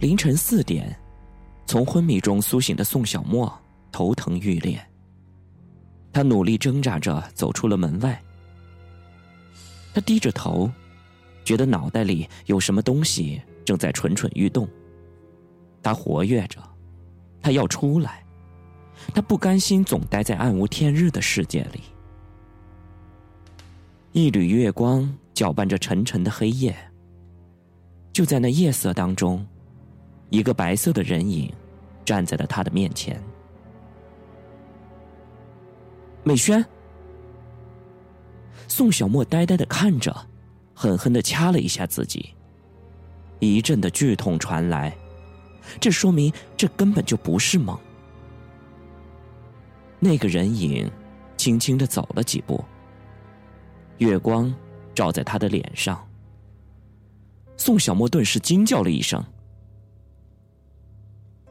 [0.00, 0.98] 凌晨四点，
[1.66, 3.52] 从昏迷中苏醒的宋小沫
[3.92, 4.80] 头疼欲裂。
[6.10, 8.18] 他努力挣扎着走出了门外。
[9.92, 10.70] 他低着头，
[11.44, 14.66] 觉得脑袋里有什么东西正在蠢蠢欲动。
[15.82, 16.58] 他活跃着，
[17.42, 18.24] 他要出来，
[19.12, 21.82] 他不甘心总待在暗无天日的世界里。
[24.12, 26.74] 一缕月光搅拌着沉沉的黑夜。
[28.14, 29.46] 就在那夜色当中，
[30.30, 31.52] 一个白色的人影
[32.04, 33.20] 站在了他的面前。
[36.22, 36.64] 美轩，
[38.68, 40.14] 宋小沫呆呆的看着，
[40.74, 42.34] 狠狠的掐了一下自己。
[43.38, 44.94] 一阵的剧痛传来，
[45.80, 47.78] 这说明这根本就不是梦。
[49.98, 50.90] 那个人影
[51.36, 52.62] 轻轻的走了几步，
[53.96, 54.54] 月光
[54.94, 56.06] 照在他的脸上。
[57.56, 59.24] 宋小沫顿时惊叫了一声：“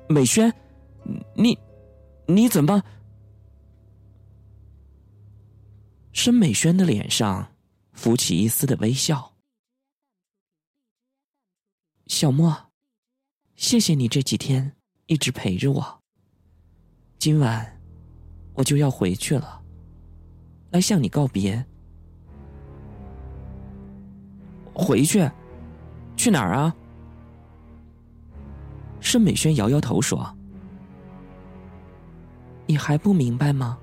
[0.10, 0.52] 美轩，
[1.36, 1.56] 你，
[2.28, 2.82] 你怎么？”
[6.12, 7.48] 申美轩的脸上
[7.94, 9.32] 浮起一丝的微笑。
[12.08, 12.72] 小莫，
[13.56, 16.02] 谢谢你这几天一直陪着我。
[17.20, 17.80] 今晚
[18.56, 19.64] 我就要回去了，
[20.72, 21.64] 来向你告别。
[24.74, 25.30] 回去？
[26.18, 26.76] 去哪儿啊？
[29.10, 30.38] 申美轩摇摇头说
[32.68, 33.80] ：“你还不明白吗？”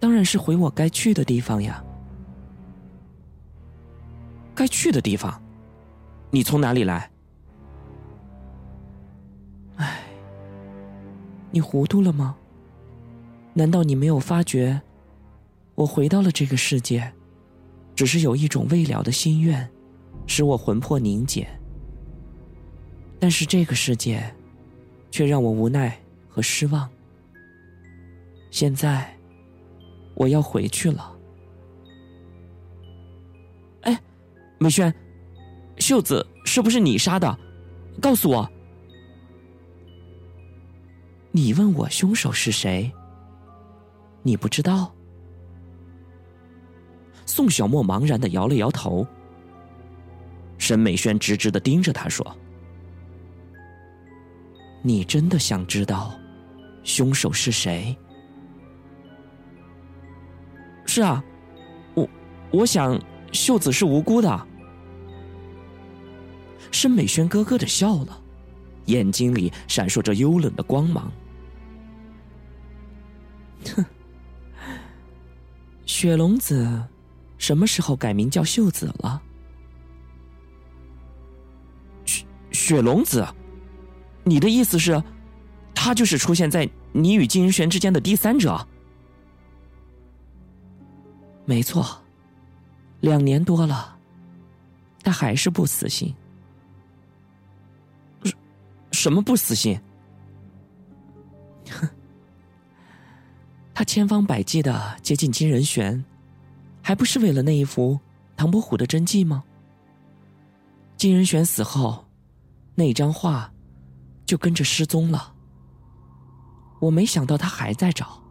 [0.00, 1.84] 当然是回我该去的地方呀。
[4.54, 5.38] 该去的地方，
[6.30, 7.10] 你从哪里来？
[9.76, 10.00] 唉，
[11.50, 12.34] 你糊涂了吗？
[13.52, 14.80] 难道你没有发觉，
[15.74, 17.12] 我回到了这个世界，
[17.94, 19.70] 只是有一种未了的心愿，
[20.26, 21.46] 使我魂魄凝结。
[23.18, 24.22] 但是这个世界，
[25.10, 25.98] 却让我无奈
[26.28, 26.88] 和失望。
[28.50, 29.10] 现在。
[30.16, 31.12] 我要回去了。
[33.80, 34.00] 哎，
[34.58, 34.94] 美轩，
[35.78, 37.36] 秀子是不是你杀的？
[38.00, 38.48] 告诉我。
[41.32, 42.92] 你问我凶手是谁？
[44.22, 44.94] 你不知道？
[47.26, 49.04] 宋小沫茫然的摇了摇头。
[50.58, 52.24] 沈美轩直直的盯着他说
[54.86, 56.12] ：“你真的想知道
[56.82, 57.96] 凶手是谁？”
[60.84, 61.24] 是啊，
[61.94, 62.06] 我
[62.52, 63.00] 我想
[63.32, 64.46] 秀子是无辜的。
[66.70, 68.20] 申美轩咯咯的笑了，
[68.84, 71.10] 眼睛里闪烁着幽冷的光芒。
[73.74, 73.84] 哼，
[75.86, 76.86] 雪龙子
[77.38, 79.22] 什么时候改名叫秀子了？
[82.04, 83.26] 雪雪龙子，
[84.24, 85.02] 你的意思是，
[85.74, 88.66] 他就是出现在你与金仁玄之间的第三者？
[91.44, 91.86] 没错，
[93.00, 93.98] 两年多了，
[95.02, 96.14] 他还是不死心。
[98.22, 98.34] 什
[98.92, 99.78] 什么不死心？
[101.70, 101.86] 哼，
[103.74, 106.02] 他千方百计的接近金仁玄，
[106.80, 108.00] 还不是为了那一幅
[108.36, 109.44] 唐伯虎的真迹吗？
[110.96, 112.06] 金仁玄死后，
[112.74, 113.52] 那张画
[114.26, 115.34] 就跟着失踪了。
[116.80, 118.22] 我没想到他还在找，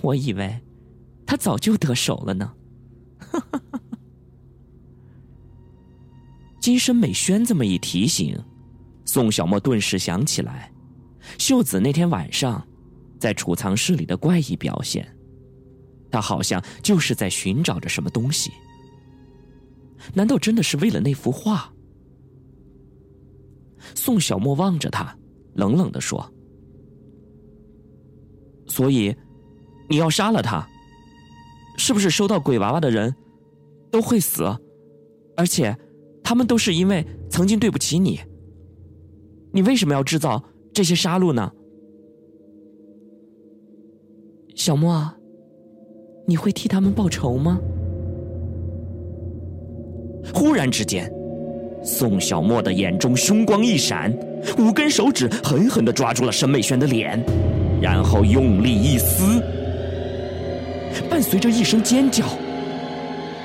[0.00, 0.60] 我以为。
[1.26, 2.52] 他早就得手了呢。
[6.58, 8.36] 金生美轩这么一提醒，
[9.04, 10.72] 宋小沫顿时想起来，
[11.38, 12.66] 秀子那天晚上
[13.20, 15.08] 在储藏室里的怪异表现，
[16.10, 18.50] 他好像就是在寻找着什么东西。
[20.12, 21.72] 难道真的是为了那幅画？
[23.94, 25.16] 宋小莫望着他，
[25.54, 26.24] 冷冷的说
[28.66, 29.14] ：“所以，
[29.88, 30.66] 你要杀了他？”
[31.76, 33.14] 是不是收到鬼娃娃的人，
[33.90, 34.44] 都会死？
[35.36, 35.74] 而且，
[36.22, 38.20] 他们都是因为曾经对不起你。
[39.52, 40.42] 你为什么要制造
[40.72, 41.50] 这些杀戮呢？
[44.54, 45.10] 小莫，
[46.26, 47.58] 你会替他们报仇吗？
[50.34, 51.10] 忽然之间，
[51.82, 54.12] 宋小莫的眼中凶光一闪，
[54.58, 57.22] 五根手指狠狠的抓住了沈美轩的脸，
[57.80, 59.40] 然后用力一撕。
[61.08, 62.26] 伴随着一声尖叫，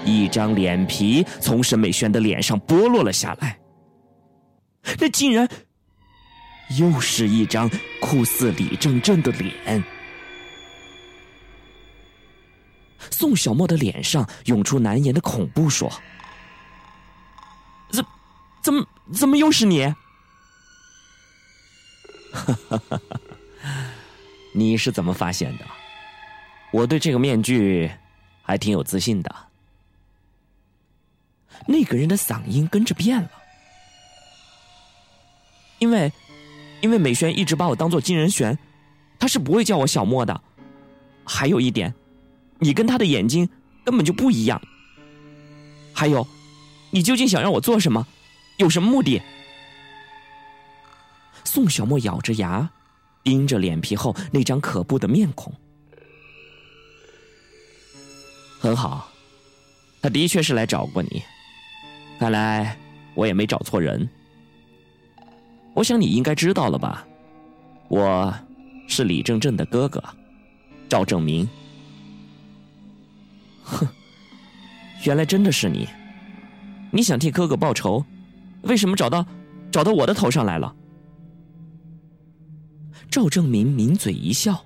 [0.03, 3.57] 一张脸皮从沈美轩的脸上剥落了下来。
[4.99, 5.47] 那竟然
[6.77, 7.69] 又是一张
[8.01, 9.83] 酷似李正正的脸。
[13.11, 15.91] 宋小沫的脸上涌出难言的恐怖，说
[18.65, 19.93] ：“怎，么，怎么又是你？”
[24.55, 25.65] 你是怎么发现的？
[26.71, 27.91] 我对这个面具
[28.41, 29.35] 还挺有自信的。
[31.67, 33.29] 那个人的嗓音跟着变了，
[35.77, 36.11] 因为，
[36.81, 38.57] 因为美萱一直把我当做金仁玄，
[39.19, 40.41] 他是不会叫我小莫的。
[41.23, 41.93] 还有一点，
[42.57, 43.47] 你跟他的眼睛
[43.83, 44.59] 根本就不一样。
[45.93, 46.27] 还有，
[46.89, 48.07] 你究竟想让我做什么？
[48.57, 49.21] 有什么目的？
[51.43, 52.69] 宋小沫咬着牙，
[53.23, 55.53] 盯着脸皮厚那张可怖的面孔。
[58.59, 59.09] 很好，
[60.01, 61.21] 他的确是来找过你。
[62.19, 62.77] 看来
[63.13, 64.09] 我也没找错人。
[65.73, 67.05] 我想你应该知道了吧？
[67.89, 68.33] 我
[68.87, 70.03] 是李正正的哥哥，
[70.89, 71.47] 赵正明。
[73.63, 73.87] 哼，
[75.03, 75.87] 原来真的是你！
[76.91, 78.03] 你想替哥哥报仇，
[78.65, 79.25] 为什么找到
[79.71, 80.75] 找到我的头上来了？
[83.09, 84.63] 赵正明抿嘴一笑，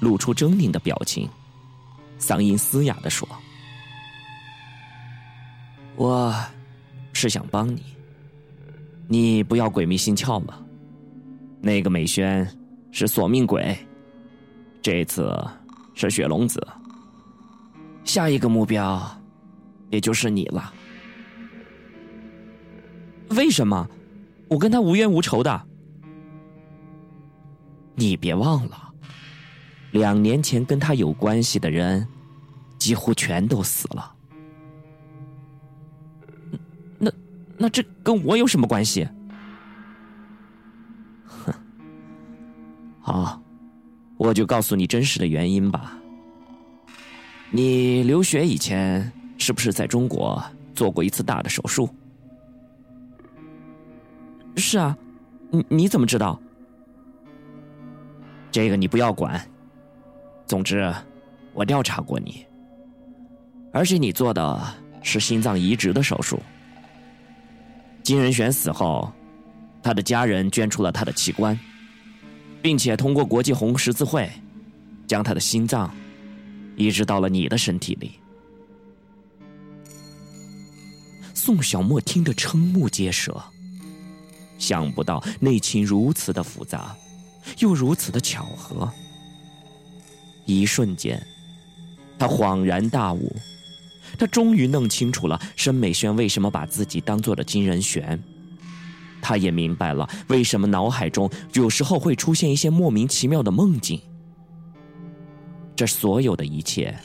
[0.00, 1.28] 露出狰狞的表情，
[2.18, 3.28] 嗓音嘶哑的说
[5.96, 6.34] ：“我。”
[7.18, 7.82] 是想帮你，
[9.08, 10.62] 你不要鬼迷心窍了。
[11.62, 12.46] 那个美萱
[12.92, 13.74] 是索命鬼，
[14.82, 15.34] 这次
[15.94, 16.60] 是雪龙子，
[18.04, 19.02] 下一个目标
[19.88, 20.74] 也就是你了。
[23.30, 23.88] 为什么？
[24.48, 25.66] 我跟他无冤无仇的。
[27.96, 28.92] 你别忘了，
[29.90, 32.06] 两年前跟他有关系的人
[32.78, 34.14] 几乎全都死了。
[36.98, 37.10] 那
[37.58, 39.08] 那这跟我有什么关系？
[41.26, 41.52] 哼，
[43.00, 43.42] 好，
[44.16, 45.98] 我就告诉你真实的原因吧。
[47.50, 50.40] 你留学以前是不是在中国
[50.74, 51.88] 做过一次大的手术？
[54.56, 54.96] 是啊，
[55.50, 56.40] 你你怎么知道？
[58.50, 59.40] 这个你不要管。
[60.46, 60.92] 总之，
[61.52, 62.46] 我调查过你，
[63.72, 66.40] 而且你做的是心脏移植的手术。
[68.02, 69.12] 金仁玄死后，
[69.82, 71.58] 他的家人捐出了他的器官，
[72.62, 74.30] 并且通过国际红十字会，
[75.06, 75.92] 将他的心脏
[76.76, 78.12] 移植到了你的身体里。
[81.34, 83.42] 宋小沫听得瞠目结舌，
[84.58, 86.96] 想不到内情如此的复杂，
[87.58, 88.90] 又如此的巧合。
[90.44, 91.20] 一瞬间，
[92.18, 93.34] 他恍然大悟。
[94.18, 98.22] 他终于弄清楚了申美萱为什么把自己当做了金仁玄，
[99.20, 104.00] 他也明白了为什么脑海中有时候会出现一些莫名其妙的梦境。
[105.74, 106.96] 这所有的一切，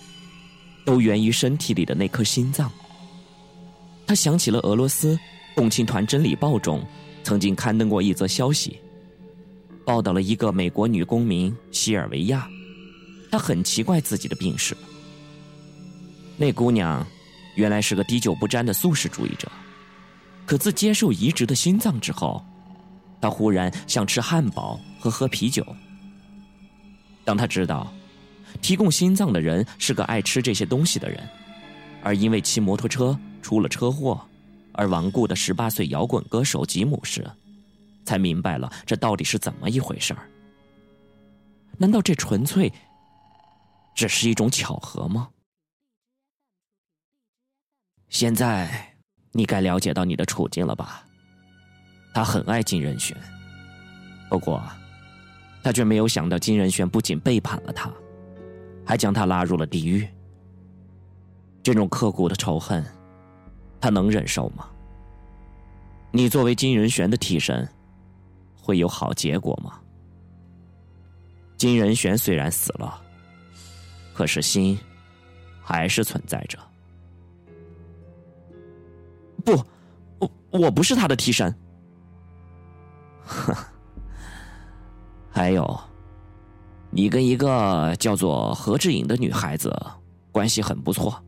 [0.85, 2.71] 都源于身体里的那颗心脏。
[4.05, 5.19] 他想起了俄罗斯
[5.55, 6.81] 共青团真理报中
[7.23, 8.79] 曾经刊登过一则消息，
[9.85, 12.47] 报道了一个美国女公民西尔维亚，
[13.31, 14.75] 她很奇怪自己的病史。
[16.37, 17.05] 那姑娘，
[17.55, 19.51] 原来是个滴酒不沾的素食主义者，
[20.45, 22.43] 可自接受移植的心脏之后，
[23.21, 25.63] 她忽然想吃汉堡和喝啤酒。
[27.23, 27.93] 当她知道，
[28.61, 31.21] 提供心脏的人是个爱吃这些东西的人，
[32.01, 34.19] 而因为骑摩托车出了车祸
[34.73, 37.29] 而顽固的十八岁摇滚歌手吉姆时，
[38.05, 40.29] 才明白了这到底是怎么一回事儿。
[41.77, 42.71] 难道这纯粹
[43.95, 45.29] 只是一种巧合吗？
[48.09, 48.95] 现在，
[49.31, 51.05] 你该了解到你的处境了吧？
[52.13, 53.15] 他很爱金仁玄，
[54.29, 54.61] 不过，
[55.63, 57.89] 他却没有想到金仁玄不仅背叛了他，
[58.85, 60.07] 还将他拉入了地狱。
[61.63, 62.85] 这种刻骨的仇恨，
[63.81, 64.69] 他能忍受吗？
[66.11, 67.67] 你作为金仁玄的替身，
[68.61, 69.79] 会有好结果吗？
[71.57, 73.01] 金仁玄虽然死了，
[74.13, 74.77] 可是心
[75.61, 76.59] 还是存在着。
[79.43, 79.53] 不，
[80.19, 81.53] 我我不是他的替身。
[83.23, 83.55] 哼，
[85.31, 85.79] 还有，
[86.89, 89.73] 你跟一个叫做何志颖的女孩子
[90.31, 91.23] 关系很不错，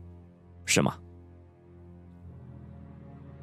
[0.66, 0.96] 是吗？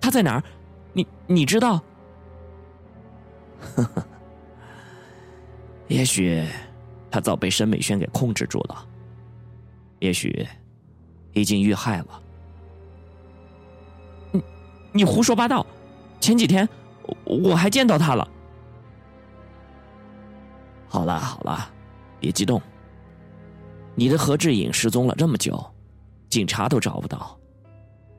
[0.01, 0.43] 她在哪儿？
[0.91, 1.81] 你你知道？
[3.75, 4.03] 呵呵，
[5.87, 6.43] 也许
[7.11, 8.85] 他早被申美轩给控制住了，
[9.99, 10.45] 也许
[11.33, 12.21] 已经遇害了。
[14.91, 15.65] 你胡说八道！
[16.19, 16.67] 前几天
[17.23, 18.27] 我还见到他了。
[20.89, 21.71] 好了好了，
[22.19, 22.61] 别激动。
[23.95, 25.63] 你的何志颖失踪了这么久，
[26.29, 27.37] 警察都找不到，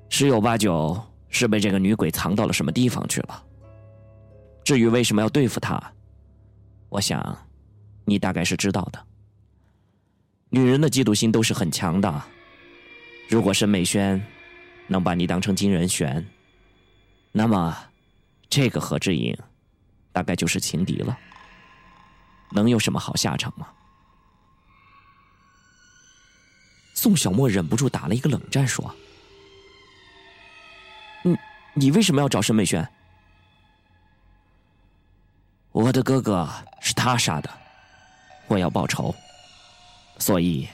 [0.09, 0.99] 十有八九
[1.33, 3.45] 是被这个女鬼藏到了什么地方去了。
[4.63, 5.83] 至于为什么要对付她，
[6.89, 7.37] 我想，
[8.05, 9.05] 你大概是知道的。
[10.51, 12.23] 女人的嫉妒心都是很强的。
[13.29, 14.25] 如果申美萱
[14.87, 16.25] 能把你当成金人选，
[17.33, 17.77] 那么
[18.49, 19.37] 这个何志颖
[20.13, 21.19] 大概就是情敌了。
[22.51, 23.67] 能有什么好下场吗？
[26.93, 28.95] 宋小沫忍不住打了一个冷战，说
[31.75, 32.87] ：“你为什么要找申美萱？
[35.73, 36.49] 我的哥哥
[36.81, 37.49] 是他杀的，
[38.47, 39.15] 我要报仇。”
[40.19, 40.69] 所以，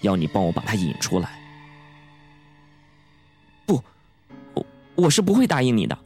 [0.00, 1.38] 要你帮我把他引出来。
[3.64, 3.80] 不，
[4.54, 5.96] 我我是不会答应你的。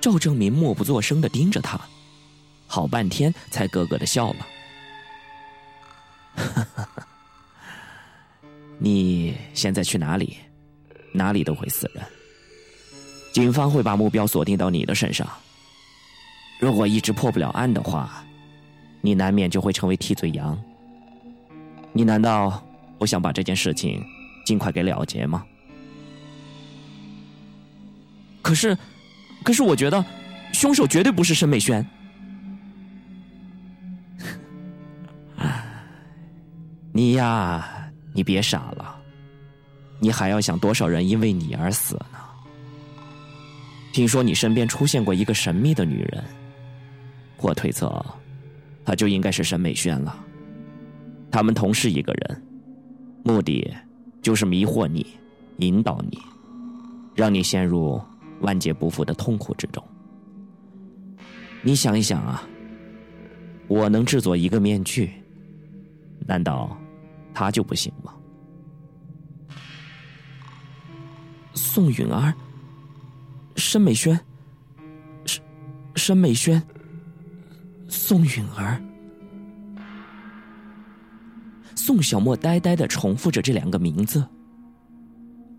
[0.00, 1.78] 赵正民默不作声的盯着他，
[2.66, 4.46] 好半天才咯咯的笑了。
[8.78, 10.38] 你现在去哪里？
[11.12, 12.04] 哪里都会死人。
[13.32, 15.26] 警方会把目标锁定到你的身上。
[16.60, 18.24] 如果一直破不了案的话。
[19.00, 20.58] 你难免就会成为替罪羊。
[21.92, 22.60] 你难道
[22.98, 24.04] 不想把这件事情
[24.44, 25.46] 尽快给了结吗？
[28.42, 28.76] 可是，
[29.44, 30.04] 可是我觉得
[30.52, 31.86] 凶手绝对不是申美萱。
[36.92, 38.77] 你呀，你别傻了，
[39.98, 42.18] 你还要想多少人因为你而死呢？
[43.92, 46.24] 听说你身边出现过一个神秘的女人，
[47.38, 48.04] 我推测。
[48.84, 50.18] 她就应该是沈美萱了，
[51.30, 52.42] 他们同是一个人，
[53.22, 53.70] 目的
[54.22, 55.06] 就是迷惑你，
[55.58, 56.18] 引导你，
[57.14, 58.00] 让你陷入
[58.40, 59.82] 万劫不复的痛苦之中。
[61.60, 62.48] 你想一想啊，
[63.66, 65.10] 我能制作一个面具，
[66.26, 66.74] 难道
[67.34, 68.14] 他就不行吗？
[71.58, 72.32] 宋允儿，
[73.56, 74.18] 申美萱，
[75.26, 75.42] 申
[75.96, 76.62] 申美萱。
[77.88, 78.80] 宋允儿，
[81.74, 84.24] 宋小沫呆呆的重复着这两个名字。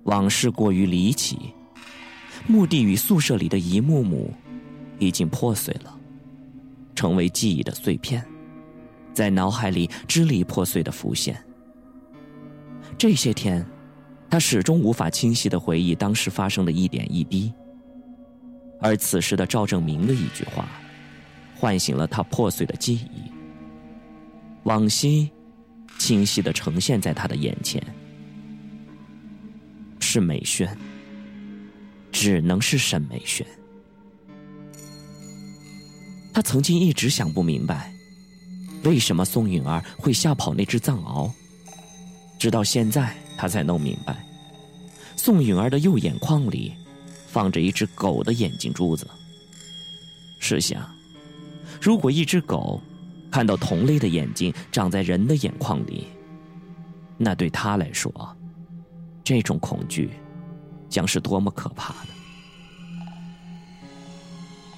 [0.04, 1.54] 往事过于离奇，
[2.48, 4.34] 墓地与宿舍里的一幕幕，
[5.00, 5.96] 已经破碎了，
[6.96, 8.26] 成为记忆的碎片，
[9.14, 11.44] 在脑海里支离破碎的浮现。
[12.98, 13.66] 这些天，
[14.30, 17.52] 他始终无法清晰的回忆当时发生的一点一滴，
[18.80, 20.68] 而此时的赵正明的一句话。
[21.56, 23.30] 唤醒了他破碎的记忆，
[24.64, 25.30] 往昔
[25.98, 27.84] 清晰的呈现在他的眼前，
[30.00, 30.70] 是美萱，
[32.14, 33.46] 只能是沈美萱。
[36.34, 37.92] 他曾经一直想不明白，
[38.86, 41.30] 为什么宋允儿会吓跑那只藏獒，
[42.40, 44.22] 直到现在他才弄明白，
[45.16, 46.74] 宋允儿的右眼眶里
[47.26, 49.08] 放着一只狗的眼睛珠子。
[50.40, 50.86] 试想。
[51.80, 52.82] 如果一只狗
[53.32, 56.08] 看到同类的眼睛长在人的眼眶里，
[57.18, 58.12] 那对他来说，
[59.24, 60.10] 这种恐惧
[60.90, 62.10] 将是多么可怕的！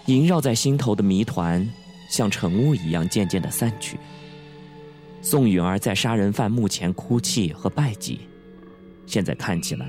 [0.06, 1.68] 萦绕在心头的谜团
[2.12, 3.98] 像晨雾一样渐渐的散去。
[5.24, 8.20] 宋允儿在杀人犯墓前哭泣和拜祭，
[9.12, 9.86] 现在看起来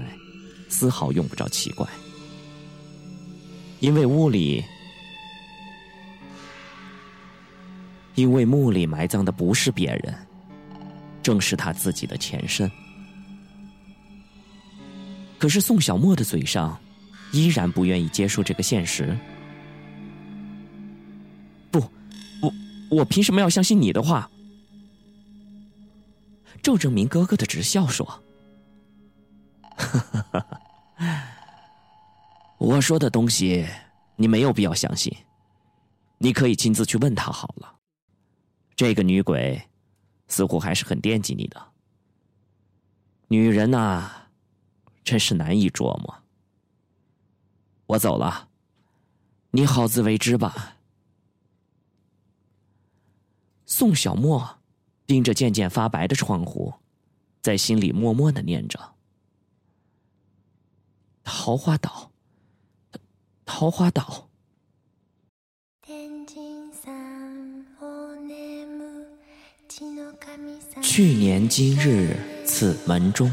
[0.69, 1.87] 丝毫用不着奇怪，
[3.79, 4.65] 因为屋里。
[8.17, 10.15] 因为墓里埋葬的不是别人，
[11.23, 12.69] 正是他自己的前身。
[15.39, 16.79] 可是宋小沫的嘴上
[17.33, 19.17] 依然不愿意接受这个现实。
[21.71, 21.79] 不，
[22.43, 22.53] 我
[22.91, 24.29] 我凭什么要相信你的话？
[26.61, 28.23] 赵正明咯咯的直笑说
[32.59, 33.67] ：“我说的东西
[34.17, 35.15] 你没有必要相信，
[36.19, 37.77] 你可以亲自去问他好了。”
[38.75, 39.61] 这个女鬼，
[40.29, 41.61] 似乎还是很惦记你的。
[43.29, 44.11] 女人呐，
[45.05, 46.23] 真是难以琢磨。
[47.87, 48.49] 我走了，
[49.51, 50.77] 你好自为之吧。
[53.67, 54.59] 宋小沫
[55.07, 56.73] 盯着渐渐发白的窗户，
[57.41, 58.79] 在心里默默的念着
[61.25, 62.11] ：“桃花岛，
[63.45, 64.29] 桃花岛。”
[70.83, 73.31] 去年今日此门中，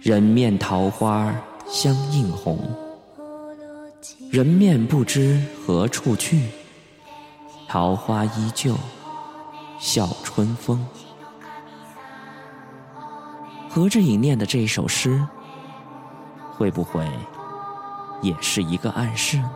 [0.00, 1.34] 人面桃花
[1.66, 2.58] 相映红。
[4.30, 6.48] 人面不知何处去，
[7.66, 8.76] 桃花依旧
[9.80, 10.86] 笑春风。
[13.68, 15.26] 何志颖念的这一首诗，
[16.58, 17.06] 会不会
[18.20, 19.50] 也是一个暗示呢？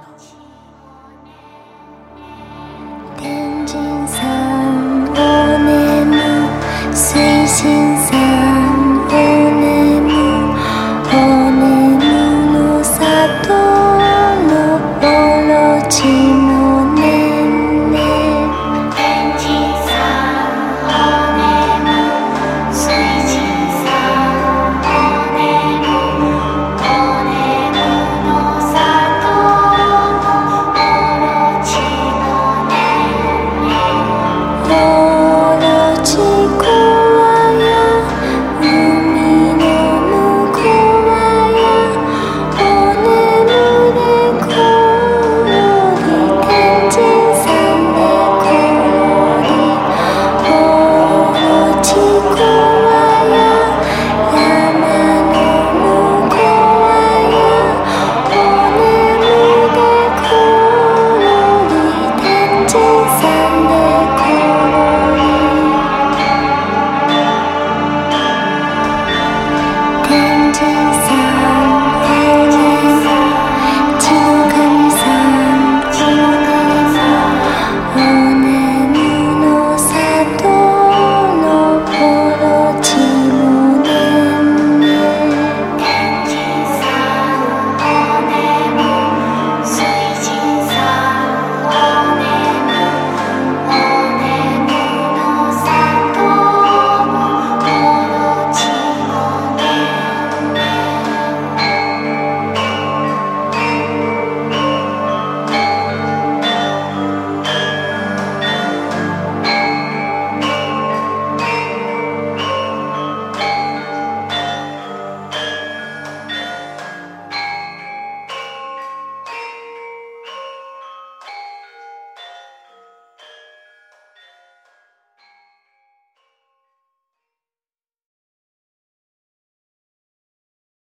[70.63, 70.92] time.